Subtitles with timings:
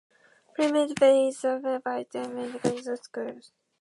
[0.55, 3.51] Palmetto Bay is served by the Miami-Dade County Public Schools.